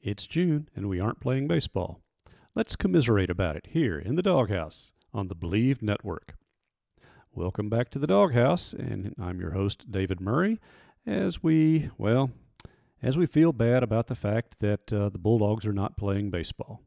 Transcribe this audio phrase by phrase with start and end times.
[0.00, 2.00] It's June and we aren't playing baseball.
[2.54, 6.36] Let's commiserate about it here in the Dawghouse on the Believe Network.
[7.32, 10.60] Welcome back to the Dawghouse, and I'm your host, David Murray,
[11.04, 12.30] as we, well,
[13.02, 16.80] as we feel bad about the fact that uh, the Bulldogs are not playing baseball.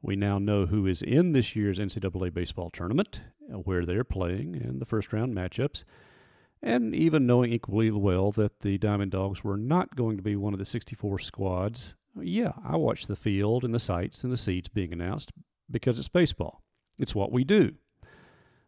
[0.00, 3.22] We now know who is in this year's NCAA baseball tournament,
[3.52, 5.82] uh, where they're playing, and the first round matchups.
[6.62, 10.52] And even knowing equally well that the Diamond Dogs were not going to be one
[10.52, 14.68] of the 64 squads, yeah, I watch the field and the sites and the seats
[14.68, 15.32] being announced
[15.70, 16.62] because it's baseball.
[16.98, 17.74] It's what we do.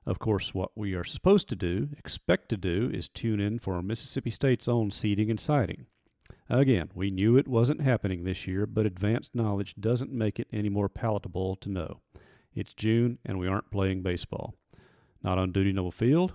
[0.04, 3.80] Of course, what we are supposed to do, expect to do, is tune in for
[3.82, 5.86] Mississippi State's own seeding and siting.
[6.48, 10.70] Again, we knew it wasn't happening this year, but advanced knowledge doesn't make it any
[10.70, 12.00] more palatable to know.
[12.54, 14.54] It's June, and we aren't playing baseball.
[15.22, 16.32] Not on Dudy Noble Field,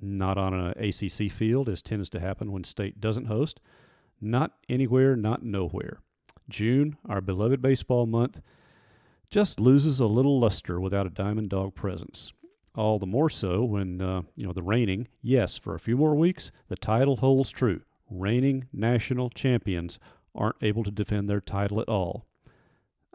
[0.00, 3.60] not on an ACC field, as tends to happen when state doesn't host,
[4.20, 6.00] not anywhere, not nowhere.
[6.48, 8.40] June, our beloved baseball month,
[9.30, 12.32] just loses a little luster without a Diamond Dog presence.
[12.74, 16.14] All the more so when, uh, you know, the reigning, yes, for a few more
[16.14, 19.98] weeks, the title holds true reigning national champions
[20.34, 22.26] aren't able to defend their title at all.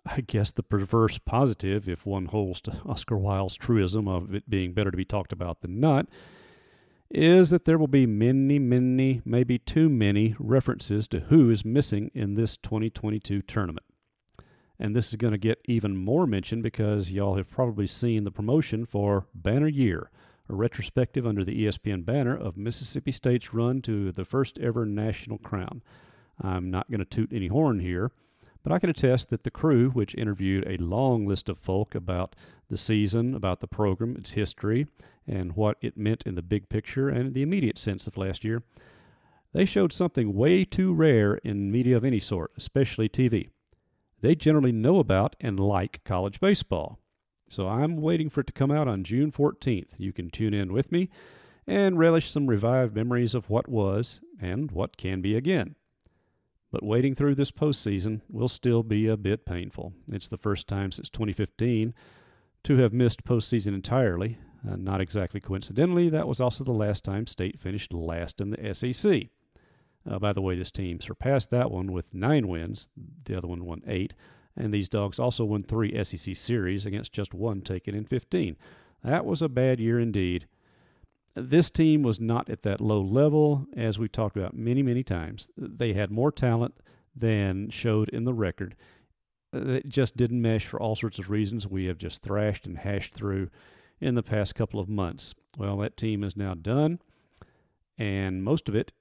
[0.05, 4.73] I guess the perverse positive, if one holds to Oscar Wilde's truism of it being
[4.73, 6.07] better to be talked about than not,
[7.09, 12.11] is that there will be many, many, maybe too many references to who is missing
[12.13, 13.85] in this 2022 tournament.
[14.79, 18.31] And this is going to get even more mention because y'all have probably seen the
[18.31, 20.11] promotion for Banner Year,
[20.49, 25.39] a retrospective under the ESPN banner of Mississippi State's run to the first ever national
[25.39, 25.81] crown.
[26.41, 28.11] I'm not going to toot any horn here,
[28.63, 32.35] but I can attest that the crew, which interviewed a long list of folk about
[32.69, 34.87] the season, about the program, its history,
[35.27, 38.63] and what it meant in the big picture and the immediate sense of last year,
[39.53, 43.49] they showed something way too rare in media of any sort, especially TV.
[44.21, 46.99] They generally know about and like college baseball.
[47.49, 49.99] So I'm waiting for it to come out on June 14th.
[49.99, 51.09] You can tune in with me
[51.65, 55.75] and relish some revived memories of what was and what can be again.
[56.71, 59.93] But waiting through this postseason will still be a bit painful.
[60.11, 61.93] It's the first time since 2015
[62.63, 64.37] to have missed postseason entirely.
[64.67, 68.73] Uh, not exactly coincidentally, that was also the last time State finished last in the
[68.73, 69.29] SEC.
[70.09, 72.89] Uh, by the way, this team surpassed that one with nine wins.
[73.25, 74.13] The other one won eight.
[74.55, 78.57] And these dogs also won three SEC series against just one taken in 15.
[79.03, 80.47] That was a bad year indeed.
[81.39, 85.49] This team was not at that low level, as we've talked about many, many times.
[85.55, 86.75] They had more talent
[87.15, 88.75] than showed in the record.
[89.53, 93.13] It just didn't mesh for all sorts of reasons we have just thrashed and hashed
[93.13, 93.49] through
[93.99, 95.35] in the past couple of months.
[95.57, 96.99] Well, that team is now done,
[97.97, 98.91] and most of it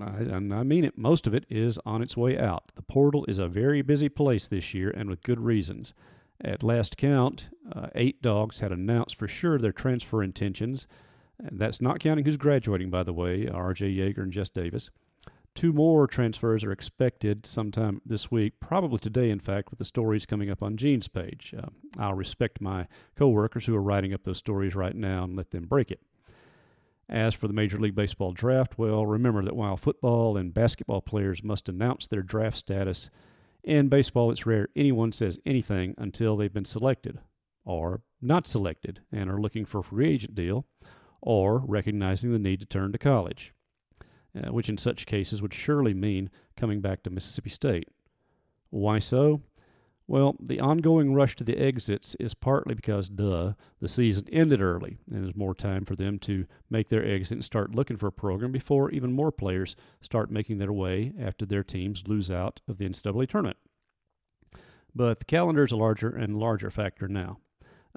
[0.00, 2.72] I, I mean it, most of it is on its way out.
[2.74, 5.94] The portal is a very busy place this year, and with good reasons.
[6.42, 10.86] At last count, uh, eight dogs had announced for sure their transfer intentions.
[11.44, 13.92] And that's not counting who's graduating, by the way, R.J.
[13.94, 14.90] Yeager and Jess Davis.
[15.54, 20.24] Two more transfers are expected sometime this week, probably today, in fact, with the stories
[20.24, 21.52] coming up on Gene's page.
[21.56, 21.66] Uh,
[21.98, 22.86] I'll respect my
[23.16, 26.00] coworkers who are writing up those stories right now and let them break it.
[27.08, 31.42] As for the Major League Baseball draft, well, remember that while football and basketball players
[31.42, 33.10] must announce their draft status,
[33.64, 37.18] in baseball it's rare anyone says anything until they've been selected,
[37.64, 40.64] or not selected, and are looking for a free agent deal,
[41.22, 43.52] or recognizing the need to turn to college,
[44.34, 47.88] uh, which in such cases would surely mean coming back to Mississippi State.
[48.70, 49.42] Why so?
[50.10, 54.98] Well, the ongoing rush to the exits is partly because, duh, the season ended early,
[55.08, 58.12] and there's more time for them to make their exit and start looking for a
[58.12, 62.78] program before even more players start making their way after their teams lose out of
[62.78, 63.58] the NCAA tournament.
[64.96, 67.38] But the calendar is a larger and larger factor now.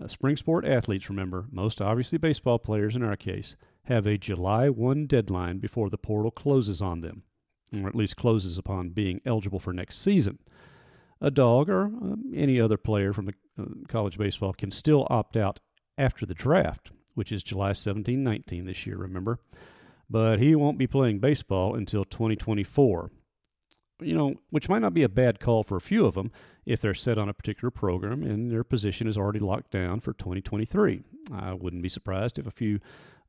[0.01, 3.55] Uh, spring sport athletes, remember, most obviously baseball players in our case,
[3.85, 7.23] have a July 1 deadline before the portal closes on them,
[7.75, 10.39] or at least closes upon being eligible for next season
[11.23, 15.37] a dog or um, any other player from the uh, college baseball can still opt
[15.37, 15.59] out
[15.97, 19.39] after the draft, which is July 17 19 this year, remember.
[20.09, 23.09] But he won't be playing baseball until 2024.
[24.01, 26.31] You know, which might not be a bad call for a few of them
[26.65, 30.13] if they're set on a particular program and their position is already locked down for
[30.13, 31.03] 2023.
[31.31, 32.79] I wouldn't be surprised if a few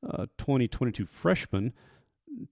[0.09, 1.73] uh, 2022 freshmen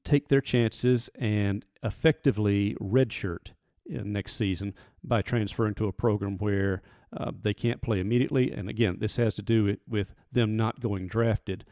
[0.04, 3.52] take their chances and effectively redshirt
[3.86, 6.82] next season by transferring to a program where
[7.16, 8.52] uh, they can't play immediately.
[8.52, 11.64] And again, this has to do with, with them not going drafted.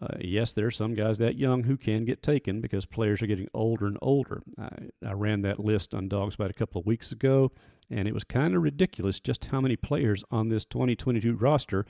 [0.00, 3.26] Uh, yes, there are some guys that young who can get taken because players are
[3.26, 4.42] getting older and older.
[4.58, 4.68] I,
[5.06, 7.52] I ran that list on Dogs about a couple of weeks ago,
[7.90, 11.84] and it was kind of ridiculous just how many players on this 2022 roster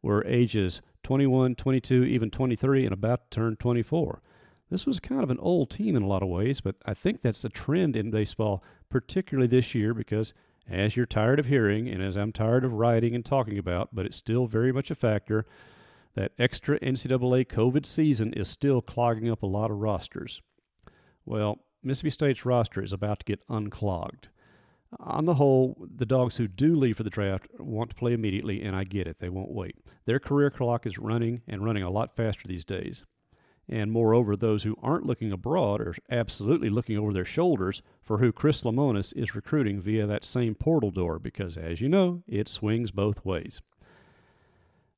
[0.00, 4.22] were ages 21, 22, even 23, and about to turn 24.
[4.70, 7.20] This was kind of an old team in a lot of ways, but I think
[7.20, 10.32] that's a trend in baseball, particularly this year, because
[10.68, 14.06] as you're tired of hearing, and as I'm tired of writing and talking about, but
[14.06, 15.44] it's still very much a factor
[16.14, 20.42] that extra NCAA COVID season is still clogging up a lot of rosters.
[21.24, 24.28] Well, Mississippi State's roster is about to get unclogged.
[25.00, 28.62] On the whole, the dogs who do leave for the draft want to play immediately,
[28.62, 29.20] and I get it.
[29.20, 29.76] They won't wait.
[30.04, 33.04] Their career clock is running and running a lot faster these days.
[33.68, 38.32] And moreover, those who aren't looking abroad are absolutely looking over their shoulders for who
[38.32, 42.90] Chris Lemonis is recruiting via that same portal door, because as you know, it swings
[42.90, 43.62] both ways.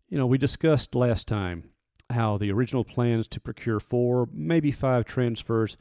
[0.09, 1.71] You know, we discussed last time
[2.11, 5.77] how the original plans to procure four, maybe five transfers,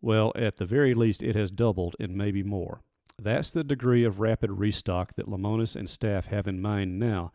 [0.00, 2.80] well, at the very least, it has doubled and maybe more.
[3.20, 7.32] That's the degree of rapid restock that Lemonis and staff have in mind now,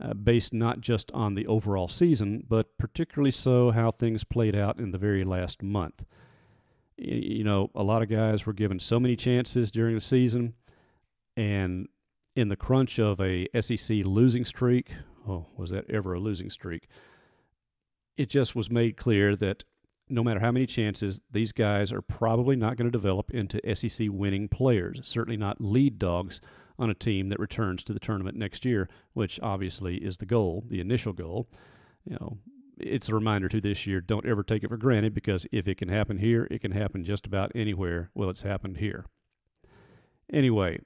[0.00, 4.78] uh, based not just on the overall season, but particularly so how things played out
[4.78, 6.04] in the very last month.
[6.96, 10.54] You know, a lot of guys were given so many chances during the season,
[11.36, 11.88] and
[12.36, 14.92] in the crunch of a SEC losing streak,
[15.28, 16.88] oh, was that ever a losing streak?
[18.16, 19.64] It just was made clear that
[20.08, 24.08] no matter how many chances, these guys are probably not going to develop into SEC
[24.10, 26.40] winning players, certainly not lead dogs
[26.78, 30.64] on a team that returns to the tournament next year, which obviously is the goal,
[30.68, 31.48] the initial goal.
[32.04, 32.38] You know,
[32.78, 35.78] it's a reminder to this year don't ever take it for granted because if it
[35.78, 38.10] can happen here, it can happen just about anywhere.
[38.14, 39.06] Well, it's happened here.
[40.32, 40.80] Anyway,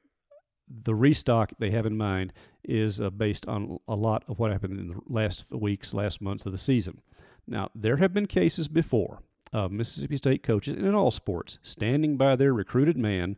[0.70, 2.32] the restock they have in mind
[2.64, 6.46] is uh, based on a lot of what happened in the last weeks, last months
[6.46, 7.00] of the season.
[7.46, 9.20] Now, there have been cases before
[9.52, 13.36] of Mississippi State coaches, and in all sports, standing by their recruited man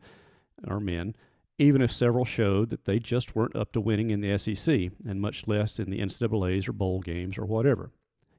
[0.66, 1.14] or men,
[1.58, 5.20] even if several showed that they just weren't up to winning in the SEC, and
[5.20, 7.92] much less in the NCAA's or bowl games or whatever.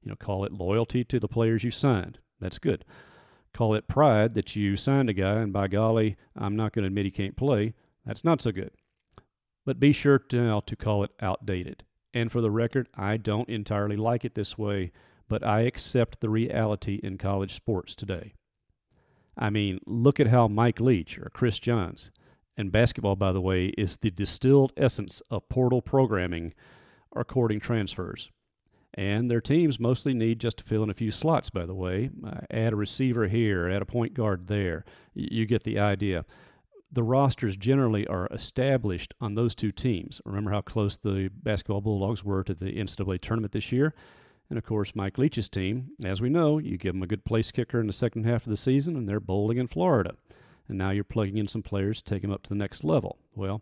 [0.04, 2.20] You know, call it loyalty to the players you signed.
[2.40, 2.84] That's good.
[3.54, 6.88] Call it pride that you signed a guy, and by golly, I'm not going to
[6.88, 7.74] admit he can't play.
[8.06, 8.72] That's not so good
[9.66, 11.84] but be sure now to call it outdated.
[12.14, 14.92] And for the record, I don't entirely like it this way,
[15.30, 18.34] but I accept the reality in college sports today.
[19.38, 22.12] I mean, look at how Mike Leach or Chris Jans,
[22.58, 26.54] and basketball, by the way, is the distilled essence of portal programming
[27.12, 28.30] or courting transfers.
[28.94, 32.10] And their teams mostly need just to fill in a few slots, by the way.
[32.26, 34.84] Uh, add a receiver here, add a point guard there.
[35.14, 36.26] you get the idea
[36.92, 40.20] the rosters generally are established on those two teams.
[40.26, 43.94] Remember how close the basketball Bulldogs were to the NCAA tournament this year?
[44.50, 47.52] And of course, Mike Leach's team, as we know, you give them a good place
[47.52, 50.16] kicker in the second half of the season, and they're bowling in Florida.
[50.68, 53.18] And now you're plugging in some players to take them up to the next level.
[53.34, 53.62] Well,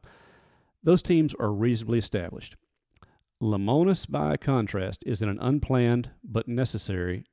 [0.82, 2.56] those teams are reasonably established.
[3.42, 7.24] Lemonis, by contrast, is in an unplanned but necessary.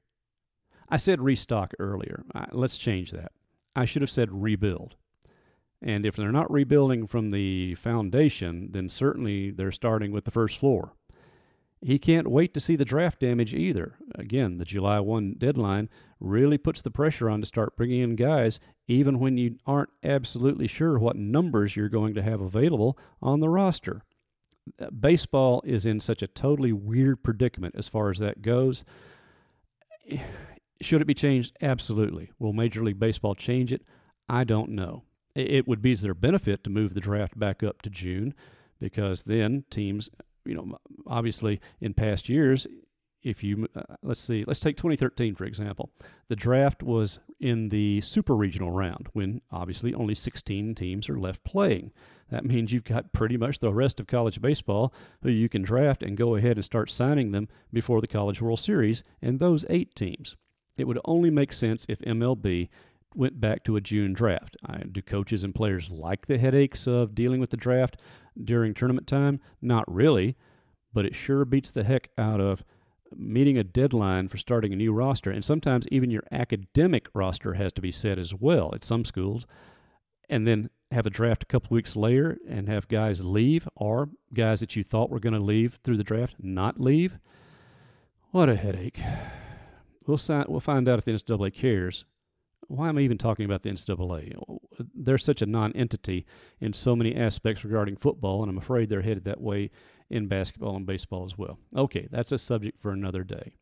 [0.91, 2.25] I said restock earlier.
[2.53, 3.33] let's change that.
[3.75, 4.97] I should have said rebuild.
[5.83, 10.59] And if they're not rebuilding from the foundation, then certainly they're starting with the first
[10.59, 10.93] floor.
[11.83, 13.97] He can't wait to see the draft damage either.
[14.15, 18.59] Again, the July 1 deadline really puts the pressure on to start bringing in guys,
[18.89, 23.51] even when you aren't absolutely sure what numbers you're going to have available on the
[23.51, 24.03] roster.
[24.81, 28.83] Uh, baseball is in such a totally weird predicament as far as that goes.
[30.81, 31.57] Should it be changed?
[31.61, 32.31] Absolutely.
[32.39, 33.83] Will Major League Baseball change it?
[34.29, 35.05] I don't know
[35.37, 38.35] it would be to their benefit to move the draft back up to June
[38.81, 40.11] because then teams,
[40.45, 42.67] you know, obviously in past years,
[43.23, 45.91] if you uh, let's see, let's take 2013 for example.
[46.29, 51.43] The draft was in the super regional round when obviously only 16 teams are left
[51.45, 51.93] playing.
[52.31, 56.03] That means you've got pretty much the rest of college baseball who you can draft
[56.03, 59.95] and go ahead and start signing them before the College World Series and those 8
[59.95, 60.37] teams.
[60.77, 62.69] It would only make sense if MLB
[63.17, 64.57] went back to a June draft.
[64.67, 67.97] I, do coaches and players like the headaches of dealing with the draft
[68.43, 69.41] during tournament time?
[69.61, 70.37] Not really,
[70.93, 72.63] but it sure beats the heck out of
[73.15, 75.31] meeting a deadline for starting a new roster.
[75.31, 79.47] And sometimes even your academic roster has to be set as well at some schools.
[80.29, 84.61] And then have a draft a couple weeks later and have guys leave or guys
[84.61, 87.19] that you thought were going to leave through the draft not leave.
[88.31, 89.01] What a headache.
[90.07, 92.05] We'll, sign, we'll find out if the NCAA cares
[92.69, 94.35] why am I even talking about the NCAA?
[94.95, 96.27] They're such a non entity
[96.61, 99.71] in so many aspects regarding football, and I'm afraid they're headed that way
[100.11, 101.59] in basketball and baseball as well.
[101.77, 103.53] Okay, that's a subject for another day.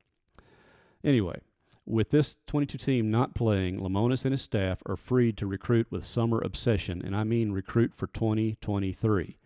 [1.02, 1.38] Anyway,
[1.86, 6.04] with this 22 team not playing, Lemonis and his staff are free to recruit with
[6.04, 9.36] summer obsession, and I mean recruit for 2023.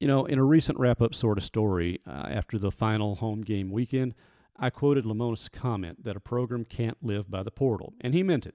[0.00, 3.42] You know, in a recent wrap up sort of story uh, after the final home
[3.42, 4.14] game weekend,
[4.58, 8.46] I quoted Lemonis' comment that a program can't live by the portal, and he meant
[8.46, 8.54] it.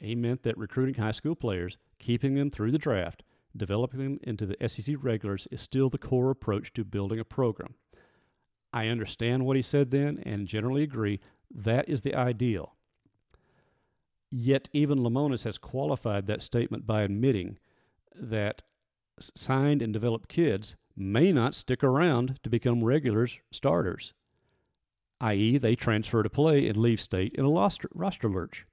[0.00, 3.22] He meant that recruiting high school players, keeping them through the draft,
[3.56, 7.74] developing them into the SEC regulars is still the core approach to building a program.
[8.72, 12.74] I understand what he said then and generally agree that is the ideal.
[14.30, 17.58] Yet, even Lemonis has qualified that statement by admitting
[18.14, 18.62] that
[19.18, 24.12] signed and developed kids may not stick around to become regulars starters,
[25.20, 28.64] i.e., they transfer to play and leave state in a roster, roster lurch.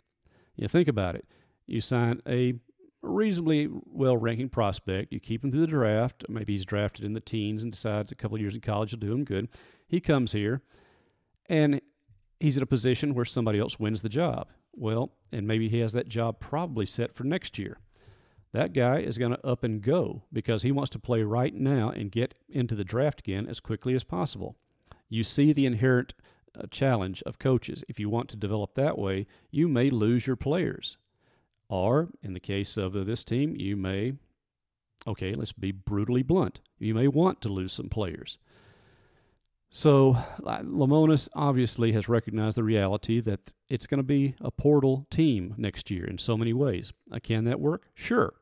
[0.56, 1.26] You think about it.
[1.68, 2.54] You sign a
[3.02, 5.12] reasonably well ranking prospect.
[5.12, 6.26] You keep him through the draft.
[6.30, 9.12] Maybe he's drafted in the teens and decides a couple years in college will do
[9.12, 9.50] him good.
[9.88, 10.62] He comes here
[11.50, 11.82] and
[12.40, 14.50] he's in a position where somebody else wins the job.
[14.74, 17.80] Well, and maybe he has that job probably set for next year.
[18.54, 21.90] That guy is going to up and go because he wants to play right now
[21.90, 24.56] and get into the draft again as quickly as possible.
[25.10, 26.14] You see the inherent
[26.58, 27.84] uh, challenge of coaches.
[27.90, 30.98] If you want to develop that way, you may lose your players.
[31.68, 34.14] Or, in the case of this team, you may,
[35.08, 38.38] okay, let's be brutally blunt, you may want to lose some players.
[39.76, 45.54] So Lemonis obviously has recognized the reality that it's going to be a portal team
[45.58, 46.94] next year in so many ways.
[47.12, 47.90] Uh, can that work?
[47.94, 48.36] Sure.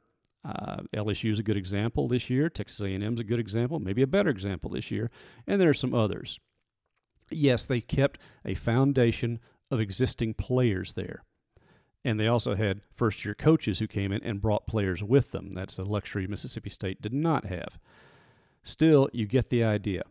[0.46, 2.50] Uh, LSU is a good example this year.
[2.50, 5.10] Texas A&M is a good example, maybe a better example this year,
[5.48, 6.40] and there are some others.
[7.30, 9.40] Yes, they kept a foundation
[9.72, 11.24] of existing players there.
[12.06, 15.52] And they also had first year coaches who came in and brought players with them.
[15.52, 17.80] That's a luxury Mississippi State did not have.
[18.62, 20.04] Still, you get the idea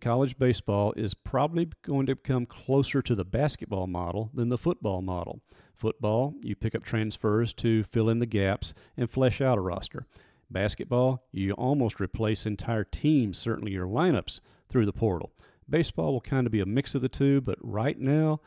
[0.00, 5.02] college baseball is probably going to come closer to the basketball model than the football
[5.02, 5.40] model.
[5.74, 10.06] Football, you pick up transfers to fill in the gaps and flesh out a roster.
[10.50, 15.32] Basketball, you almost replace entire teams, certainly your lineups, through the portal.
[15.68, 18.40] Baseball will kind of be a mix of the two, but right now,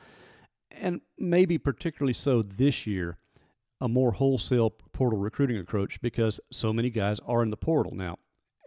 [0.72, 3.18] and maybe particularly so this year,
[3.80, 7.94] a more wholesale portal recruiting approach because so many guys are in the portal.
[7.96, 8.18] Now,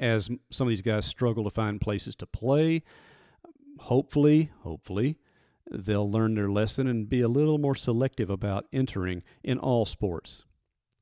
[0.00, 2.82] as some of these guys struggle to find places to play.
[3.78, 5.16] Hopefully, hopefully,
[5.70, 10.44] they'll learn their lesson and be a little more selective about entering in all sports.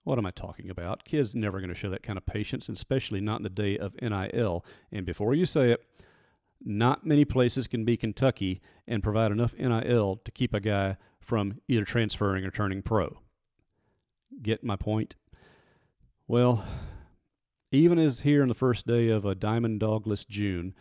[0.05, 1.05] What am I talking about?
[1.05, 3.95] Kids never going to show that kind of patience, especially not in the day of
[4.03, 4.65] NIL.
[4.91, 5.81] And before you say it,
[6.65, 11.61] not many places can be Kentucky and provide enough NIL to keep a guy from
[11.69, 13.19] either transferring or turning pro.
[14.43, 15.15] Get my point?
[16.27, 16.65] Well,
[17.71, 20.75] even as here in the first day of a diamond dogless June,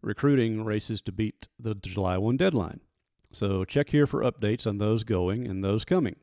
[0.00, 2.80] recruiting races to beat the July 1 deadline.
[3.32, 6.16] So check here for updates on those going and those coming.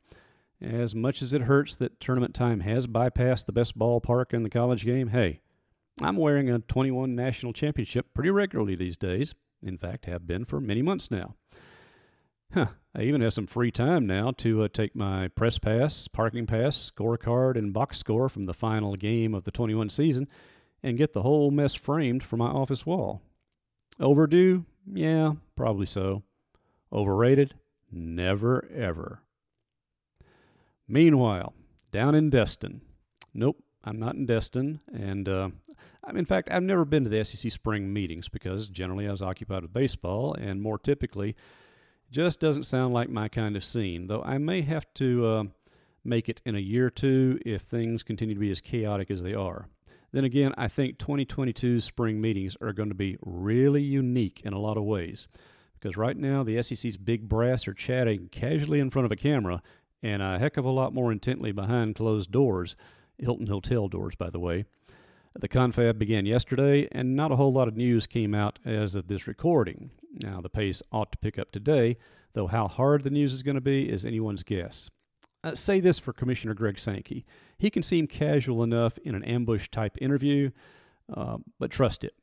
[0.61, 4.49] As much as it hurts that tournament time has bypassed the best ballpark in the
[4.49, 5.41] college game, hey,
[6.03, 9.33] I'm wearing a 21 national championship pretty regularly these days.
[9.63, 11.35] In fact, have been for many months now.
[12.53, 12.67] Huh.
[12.93, 16.91] I even have some free time now to uh, take my press pass, parking pass,
[16.91, 20.27] scorecard, and box score from the final game of the 21 season
[20.83, 23.21] and get the whole mess framed for my office wall.
[23.99, 24.65] Overdue?
[24.91, 26.23] Yeah, probably so.
[26.91, 27.53] Overrated?
[27.89, 29.21] Never, ever.
[30.87, 31.53] Meanwhile,
[31.91, 32.81] down in Destin.
[33.33, 34.79] Nope, I'm not in Destin.
[34.93, 35.49] And uh,
[36.13, 39.63] in fact, I've never been to the SEC spring meetings because generally I was occupied
[39.63, 41.35] with baseball, and more typically,
[42.11, 45.43] just doesn't sound like my kind of scene, though I may have to uh,
[46.03, 49.21] make it in a year or two if things continue to be as chaotic as
[49.21, 49.67] they are.
[50.11, 54.59] Then again, I think 2022's spring meetings are going to be really unique in a
[54.59, 55.27] lot of ways.
[55.79, 59.63] Because right now, the SEC's big brass are chatting casually in front of a camera
[60.03, 62.75] and a heck of a lot more intently behind closed doors,
[63.21, 64.65] Hilton Hotel doors, by the way.
[65.39, 69.07] The confab began yesterday, and not a whole lot of news came out as of
[69.07, 69.91] this recording.
[70.21, 71.97] Now, the pace ought to pick up today,
[72.33, 74.89] though how hard the news is going to be is anyone's guess.
[75.43, 77.25] Uh, say this for Commissioner Greg Sankey.
[77.57, 80.51] He can seem casual enough in an ambush type interview,
[81.15, 82.13] uh, but trust it.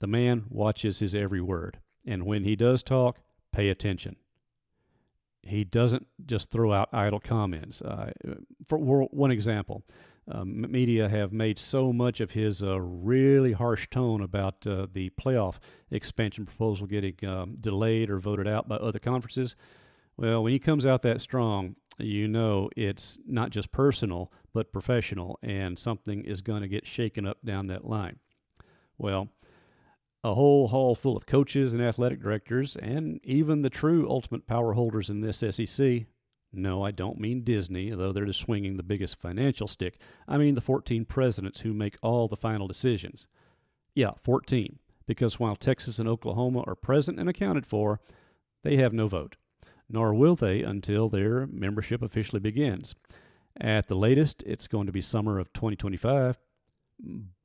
[0.00, 1.78] The man watches his every word.
[2.06, 3.20] And when he does talk,
[3.52, 4.16] pay attention.
[5.42, 7.82] He doesn't just throw out idle comments.
[7.82, 8.12] Uh,
[8.66, 9.84] for one example,
[10.28, 15.10] um, media have made so much of his uh, really harsh tone about uh, the
[15.10, 15.56] playoff
[15.90, 19.54] expansion proposal getting um, delayed or voted out by other conferences.
[20.16, 25.38] Well, when he comes out that strong, you know it's not just personal, but professional,
[25.42, 28.18] and something is going to get shaken up down that line.
[28.96, 29.28] Well,
[30.22, 34.72] a whole hall full of coaches and athletic directors, and even the true ultimate power
[34.72, 36.06] holders in this SEC.
[36.56, 39.98] No, I don't mean Disney, though they're just swinging the biggest financial stick.
[40.26, 43.26] I mean the 14 presidents who make all the final decisions.
[43.94, 48.00] Yeah, 14, because while Texas and Oklahoma are present and accounted for,
[48.62, 49.36] they have no vote,
[49.88, 52.94] nor will they until their membership officially begins.
[53.60, 56.38] At the latest, it's going to be summer of 2025.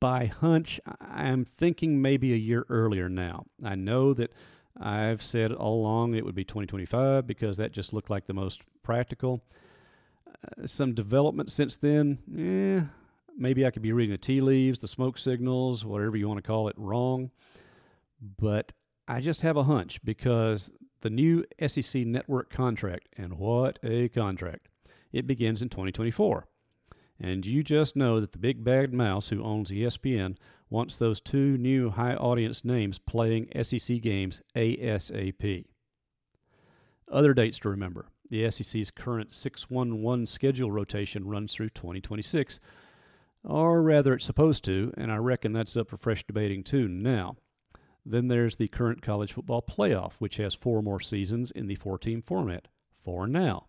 [0.00, 3.46] By hunch, I'm thinking maybe a year earlier now.
[3.64, 4.32] I know that
[4.78, 8.62] I've said all along it would be 2025 because that just looked like the most
[8.82, 9.42] practical.
[10.28, 12.84] Uh, some development since then, eh,
[13.36, 16.46] maybe I could be reading the tea leaves, the smoke signals, whatever you want to
[16.46, 17.30] call it, wrong.
[18.38, 18.72] But
[19.08, 24.68] I just have a hunch because the new SEC network contract, and what a contract,
[25.12, 26.46] it begins in 2024.
[27.18, 30.36] And you just know that the big bad mouse who owns ESPN
[30.70, 35.66] wants those two new high audience names playing SEC games ASAP.
[37.10, 42.60] Other dates to remember the SEC's current 611 schedule rotation runs through 2026,
[43.42, 47.36] or rather, it's supposed to, and I reckon that's up for fresh debating too now.
[48.04, 51.98] Then there's the current college football playoff, which has four more seasons in the four
[51.98, 52.68] team format.
[53.02, 53.66] For now.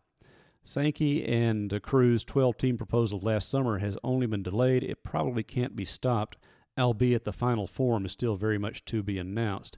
[0.63, 4.83] Sankey and Crew's 12 team proposal last summer has only been delayed.
[4.83, 6.37] It probably can't be stopped,
[6.81, 9.77] albeit the final form is still very much to be announced,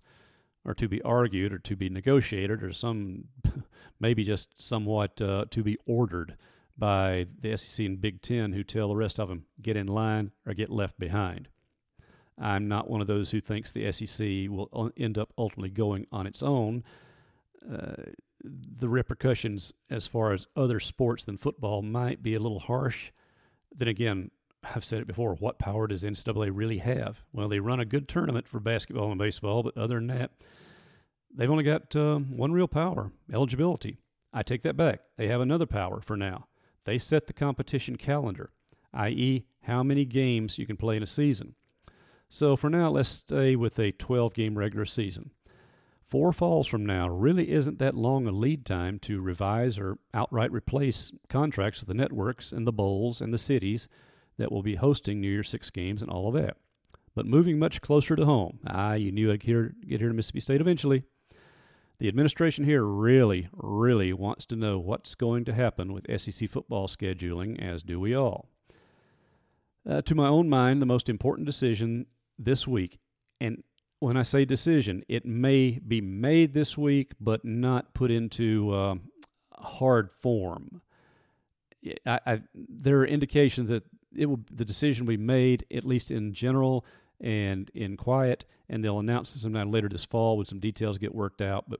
[0.65, 3.25] or to be argued, or to be negotiated, or some
[3.99, 6.37] maybe just somewhat uh, to be ordered
[6.77, 10.31] by the SEC and Big Ten, who tell the rest of them get in line
[10.45, 11.49] or get left behind.
[12.37, 16.25] I'm not one of those who thinks the SEC will end up ultimately going on
[16.25, 16.83] its own.
[17.71, 18.11] Uh,
[18.43, 23.11] the repercussions as far as other sports than football might be a little harsh.
[23.73, 24.31] Then again,
[24.63, 25.35] I've said it before.
[25.35, 27.21] What power does NCAA really have?
[27.31, 30.31] Well, they run a good tournament for basketball and baseball, but other than that,
[31.33, 33.97] they've only got uh, one real power eligibility.
[34.33, 35.01] I take that back.
[35.17, 36.47] They have another power for now.
[36.85, 38.51] They set the competition calendar,
[38.93, 41.55] i.e., how many games you can play in a season.
[42.29, 45.31] So for now, let's stay with a 12 game regular season.
[46.01, 50.51] Four falls from now really isn't that long a lead time to revise or outright
[50.51, 53.87] replace contracts with the networks and the bowls and the cities
[54.37, 56.57] that will be hosting New Year's Six games and all of that.
[57.15, 59.47] But moving much closer to home, ah, you knew I'd get
[59.99, 61.03] here to Mississippi State eventually.
[61.99, 66.87] The administration here really, really wants to know what's going to happen with SEC football
[66.87, 68.49] scheduling, as do we all.
[69.87, 72.07] Uh, to my own mind, the most important decision
[72.39, 72.99] this week,
[73.39, 73.63] and
[73.99, 78.95] when I say decision, it may be made this week, but not put into uh,
[79.53, 80.81] hard form.
[82.05, 83.83] I, I, there are indications that
[84.15, 86.85] it will the decision will be made at least in general
[87.19, 91.15] and in quiet, and they'll announce it sometime later this fall when some details get
[91.15, 91.69] worked out.
[91.69, 91.79] But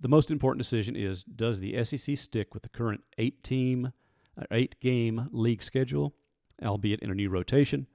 [0.00, 3.92] the most important decision is: Does the SEC stick with the current eight team,
[4.38, 6.14] uh, eight game league schedule,
[6.62, 7.86] albeit in a new rotation?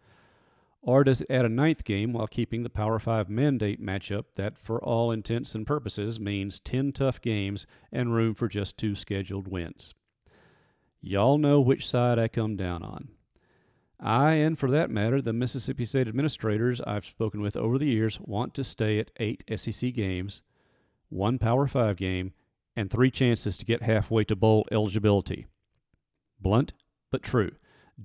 [0.82, 4.58] Or does it add a ninth game while keeping the Power 5 mandate matchup that,
[4.58, 9.49] for all intents and purposes, means 10 tough games and room for just two scheduled
[9.49, 9.93] wins?
[11.02, 13.10] Y'all know which side I come down on.
[13.99, 18.19] I, and for that matter, the Mississippi State administrators I've spoken with over the years,
[18.21, 20.41] want to stay at eight SEC games,
[21.09, 22.33] one Power 5 game,
[22.75, 25.47] and three chances to get halfway to bowl eligibility.
[26.39, 26.71] Blunt,
[27.12, 27.51] but true.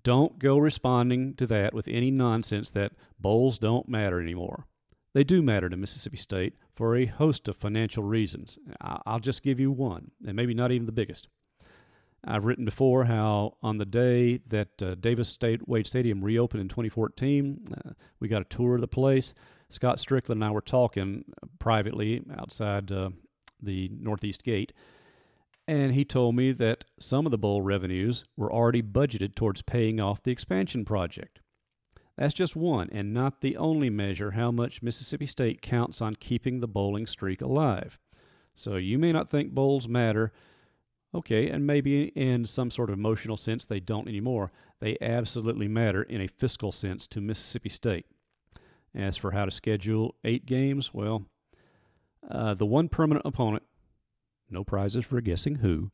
[0.03, 4.67] Don't go responding to that with any nonsense that bowls don't matter anymore.
[5.13, 8.59] They do matter to Mississippi State for a host of financial reasons.
[8.81, 11.29] I'll just give you one, and maybe not even the biggest.
[12.27, 16.69] I've written before how on the day that uh, Davis State Wade Stadium reopened in
[16.69, 19.35] 2014, uh, we got a tour of the place.
[19.71, 21.25] Scott Stricklin and I were talking
[21.59, 23.11] privately outside uh,
[23.61, 24.73] the Northeast Gate,
[25.67, 30.01] and he told me that some of the bowl revenues were already budgeted towards paying
[30.01, 31.41] off the expansion project.
[32.17, 36.61] That's just one, and not the only measure how much Mississippi State counts on keeping
[36.61, 37.99] the bowling streak alive.
[38.55, 40.33] So you may not think bowls matter.
[41.15, 44.51] Okay, and maybe in some sort of emotional sense they don't anymore.
[44.81, 48.07] They absolutely matter in a fiscal sense to Mississippi State.
[48.95, 51.27] As for how to schedule eight games, well,
[52.29, 53.63] uh, the one permanent opponent
[54.51, 55.91] no prizes for guessing who,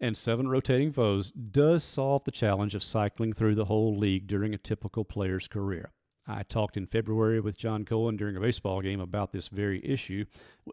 [0.00, 4.52] and seven rotating foes does solve the challenge of cycling through the whole league during
[4.52, 5.92] a typical player's career.
[6.26, 10.24] I talked in February with John Cohen during a baseball game about this very issue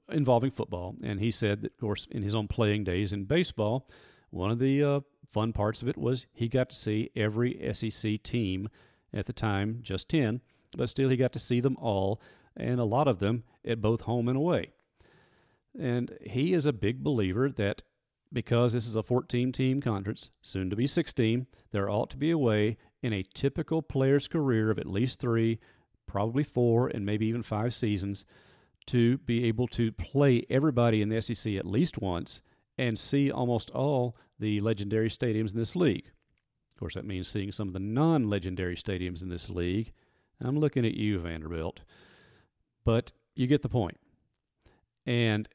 [0.09, 3.87] involving football, and he said that, of course, in his own playing days in baseball,
[4.29, 8.23] one of the uh, fun parts of it was he got to see every SEC
[8.23, 8.69] team
[9.13, 10.41] at the time, just 10,
[10.77, 12.21] but still he got to see them all
[12.55, 14.71] and a lot of them at both home and away.
[15.77, 17.81] And he is a big believer that
[18.33, 22.31] because this is a 14 team conference, soon to be 16, there ought to be
[22.31, 25.59] a way in a typical player's career of at least three,
[26.07, 28.25] probably four, and maybe even five seasons
[28.87, 32.41] to be able to play everybody in the SEC at least once
[32.77, 36.07] and see almost all the legendary stadiums in this league.
[36.71, 39.91] Of course, that means seeing some of the non legendary stadiums in this league.
[40.39, 41.81] I'm looking at you, Vanderbilt.
[42.83, 43.99] But you get the point.
[45.05, 45.47] And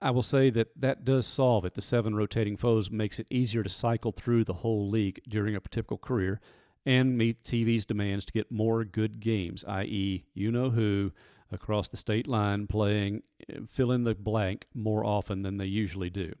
[0.00, 1.74] I will say that that does solve it.
[1.74, 5.60] The seven rotating foes makes it easier to cycle through the whole league during a
[5.60, 6.40] typical career
[6.86, 11.12] and meet TV's demands to get more good games, i.e., you know who
[11.50, 16.10] across the state line playing eh, fill in the blank more often than they usually
[16.10, 16.32] do.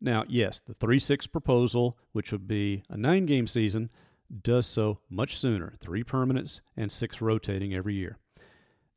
[0.00, 3.90] Now, yes, the 3 6 proposal, which would be a nine game season,
[4.42, 8.18] does so much sooner three permanents and six rotating every year.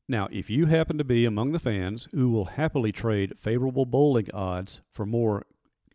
[0.08, 4.28] Now, if you happen to be among the fans who will happily trade favorable bowling
[4.34, 5.46] odds for more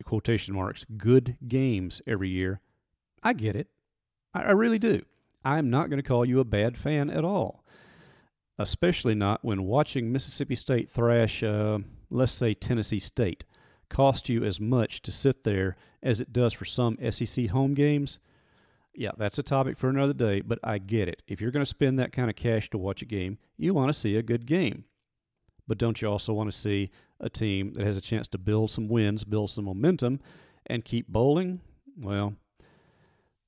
[0.05, 2.61] quotation marks good games every year,
[3.23, 3.68] I get it.
[4.35, 5.03] I, I really do.
[5.44, 7.64] I'm not going to call you a bad fan at all,
[8.59, 11.79] especially not when watching Mississippi State thrash, uh,
[12.11, 13.44] let's say Tennessee State,
[13.88, 18.18] cost you as much to sit there as it does for some SEC home games
[18.94, 21.22] yeah, that's a topic for another day, but I get it.
[21.29, 23.88] If you're going to spend that kind of cash to watch a game, you want
[23.88, 24.85] to see a good game.
[25.66, 28.70] But don't you also want to see a team that has a chance to build
[28.70, 30.20] some wins, build some momentum,
[30.66, 31.61] and keep bowling?
[31.96, 32.35] Well,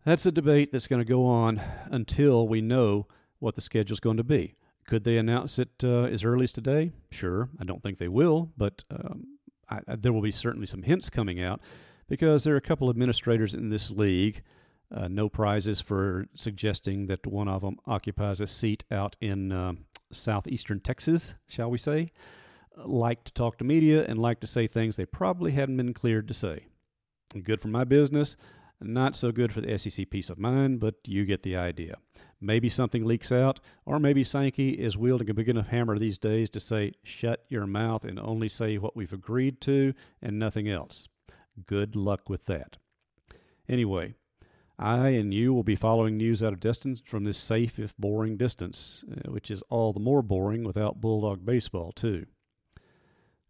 [0.05, 3.07] that's a debate that's going to go on until we know
[3.41, 4.55] what the schedule is going to be.
[4.87, 6.93] Could they announce it uh, as early as today?
[7.11, 7.49] Sure.
[7.61, 9.27] I don't think they will, but um,
[9.69, 11.61] I, there will be certainly some hints coming out
[12.09, 14.43] because there are a couple administrators in this league
[14.93, 19.73] uh, no prizes for suggesting that one of them occupies a seat out in uh,
[20.13, 22.11] southeastern Texas, shall we say.
[22.77, 26.29] Like to talk to media and like to say things they probably hadn't been cleared
[26.29, 26.67] to say.
[27.43, 28.37] Good for my business,
[28.81, 31.97] not so good for the SEC peace of mind, but you get the idea.
[32.41, 36.51] Maybe something leaks out, or maybe Sankey is wielding a big enough hammer these days
[36.51, 41.09] to say, shut your mouth and only say what we've agreed to and nothing else.
[41.67, 42.79] Good luck with that.
[43.69, 44.15] Anyway,
[44.83, 48.37] I and you will be following news out of Destin from this safe, if boring,
[48.37, 52.27] distance, uh, which is all the more boring without Bulldog baseball, too.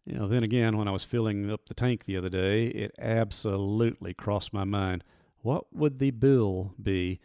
[0.05, 2.93] You know, then again, when I was filling up the tank the other day, it
[2.99, 5.03] absolutely crossed my mind
[5.43, 7.19] what would the bill be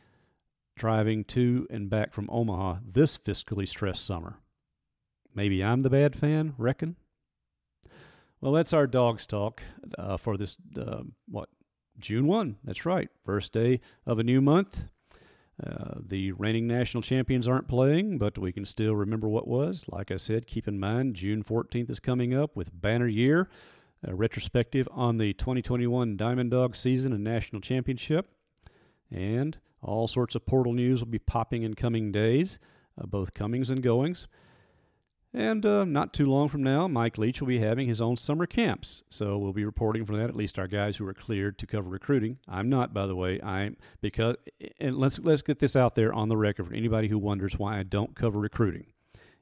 [0.76, 4.38] driving to and back from Omaha this fiscally stressed summer?
[5.34, 6.96] Maybe I'm the bad fan, reckon?
[8.40, 9.62] Well, that's our dogs talk
[9.96, 11.48] uh, for this, uh, what,
[11.98, 12.56] June 1.
[12.64, 13.08] That's right.
[13.22, 14.84] First day of a new month.
[15.64, 19.84] Uh, the reigning national champions aren't playing, but we can still remember what was.
[19.88, 23.48] Like I said, keep in mind June 14th is coming up with Banner Year,
[24.04, 28.28] a retrospective on the 2021 Diamond Dog season and national championship.
[29.10, 32.60] And all sorts of portal news will be popping in coming days,
[33.00, 34.28] uh, both comings and goings.
[35.34, 38.46] And uh, not too long from now, Mike Leach will be having his own summer
[38.46, 39.02] camps.
[39.10, 40.30] So we'll be reporting from that.
[40.30, 42.38] At least our guys who are cleared to cover recruiting.
[42.48, 43.40] I'm not, by the way.
[43.42, 44.36] I'm because
[44.80, 47.78] and let's let's get this out there on the record for anybody who wonders why
[47.78, 48.86] I don't cover recruiting.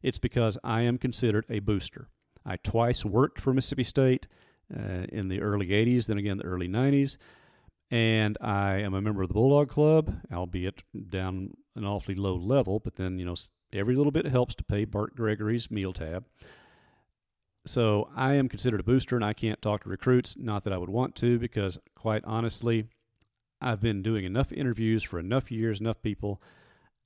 [0.03, 2.09] It's because I am considered a booster.
[2.44, 4.27] I twice worked for Mississippi State
[4.77, 7.16] uh, in the early '80s, then again the early '90s,
[7.92, 12.81] and I am a member of the Bulldog Club, albeit down an awfully low level.
[12.81, 13.37] But then you know
[13.72, 16.24] Every little bit helps to pay Bart Gregory's meal tab.
[17.66, 20.37] So I am considered a booster and I can't talk to recruits.
[20.38, 22.87] Not that I would want to, because quite honestly,
[23.61, 26.40] I've been doing enough interviews for enough years, enough people.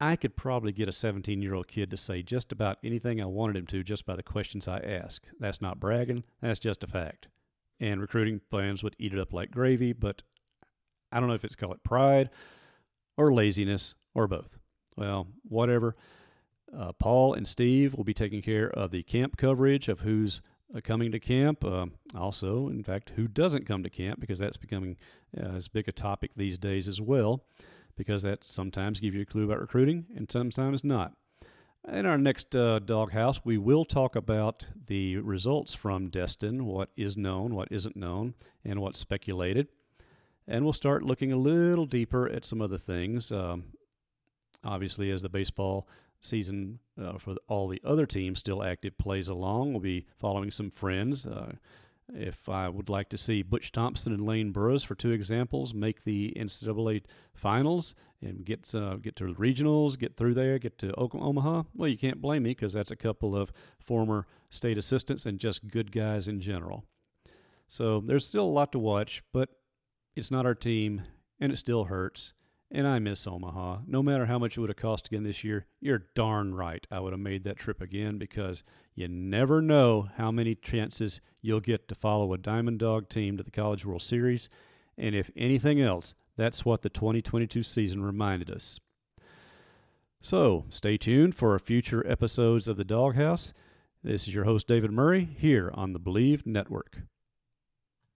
[0.00, 3.26] I could probably get a 17 year old kid to say just about anything I
[3.26, 5.24] wanted him to just by the questions I ask.
[5.38, 7.28] That's not bragging, that's just a fact.
[7.78, 10.22] And recruiting plans would eat it up like gravy, but
[11.10, 12.28] I don't know if it's called pride
[13.16, 14.58] or laziness or both.
[14.96, 15.96] Well, whatever.
[16.76, 20.40] Uh, Paul and Steve will be taking care of the camp coverage of who's
[20.74, 21.64] uh, coming to camp.
[21.64, 24.96] Uh, also, in fact, who doesn't come to camp because that's becoming
[25.36, 27.44] uh, as big a topic these days as well,
[27.96, 31.12] because that sometimes gives you a clue about recruiting and sometimes not.
[31.88, 37.16] In our next uh, Dawghouse, we will talk about the results from Destin, what is
[37.16, 39.68] known, what isn't known, and what's speculated.
[40.46, 43.32] And we'll start looking a little deeper at some other things.
[43.32, 43.64] Um,
[44.62, 45.88] obviously, as the baseball
[46.20, 49.72] season uh, for all the other teams still active plays along.
[49.72, 51.26] We'll be following some friends.
[51.26, 51.52] Uh,
[52.12, 56.02] If I would like to see Butch Thompson and Lane Burroughs, for two examples, make
[56.02, 57.04] the NCAA
[57.34, 61.88] finals and get uh, get to the regionals, get through there, get to Omaha, well,
[61.88, 65.92] you can't blame me because that's a couple of former state assistants and just good
[65.92, 66.84] guys in general.
[67.68, 69.48] So there's still a lot to watch, but
[70.16, 71.02] it's not our team,
[71.38, 72.32] and it still hurts.
[72.72, 73.78] And I miss Omaha.
[73.86, 77.00] No matter how much it would have cost again this year, you're darn right I
[77.00, 78.62] would have made that trip again because
[78.94, 83.42] you never know how many chances you'll get to follow a Diamond Dog team to
[83.42, 84.48] the College World Series.
[84.96, 88.78] And if anything else, that's what the 2022 season reminded us.
[90.20, 93.52] So stay tuned for future episodes of The Dawghouse.
[94.04, 96.98] This is your host, David Murray, here on the Believe Network.